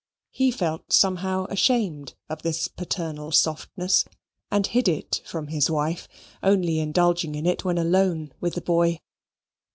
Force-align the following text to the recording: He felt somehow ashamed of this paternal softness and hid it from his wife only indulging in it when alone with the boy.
He 0.31 0.49
felt 0.49 0.91
somehow 0.91 1.45
ashamed 1.51 2.15
of 2.27 2.41
this 2.41 2.67
paternal 2.67 3.31
softness 3.31 4.03
and 4.49 4.65
hid 4.65 4.87
it 4.87 5.21
from 5.27 5.49
his 5.49 5.69
wife 5.69 6.07
only 6.41 6.79
indulging 6.79 7.35
in 7.35 7.45
it 7.45 7.63
when 7.63 7.77
alone 7.77 8.33
with 8.39 8.55
the 8.55 8.61
boy. 8.61 8.99